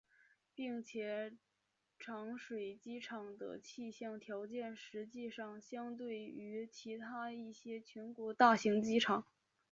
[0.55, 1.37] 并且
[1.99, 9.27] 长水机场的气象条件实际上相对好于其他一些全国大型机场。